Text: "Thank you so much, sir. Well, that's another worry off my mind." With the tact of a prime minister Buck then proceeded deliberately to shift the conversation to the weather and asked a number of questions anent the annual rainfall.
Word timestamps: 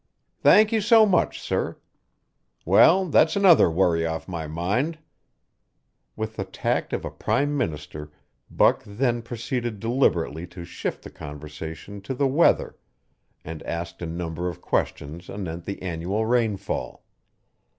"Thank 0.41 0.71
you 0.71 0.81
so 0.81 1.05
much, 1.05 1.39
sir. 1.39 1.77
Well, 2.65 3.05
that's 3.05 3.35
another 3.35 3.69
worry 3.69 4.03
off 4.03 4.27
my 4.27 4.47
mind." 4.47 4.97
With 6.15 6.37
the 6.37 6.43
tact 6.43 6.91
of 6.91 7.05
a 7.05 7.11
prime 7.11 7.55
minister 7.55 8.11
Buck 8.49 8.81
then 8.83 9.21
proceeded 9.21 9.79
deliberately 9.79 10.47
to 10.47 10.65
shift 10.65 11.03
the 11.03 11.11
conversation 11.11 12.01
to 12.01 12.15
the 12.15 12.25
weather 12.25 12.77
and 13.45 13.61
asked 13.61 14.01
a 14.01 14.07
number 14.07 14.47
of 14.49 14.59
questions 14.59 15.29
anent 15.29 15.65
the 15.65 15.79
annual 15.83 16.25
rainfall. 16.25 17.05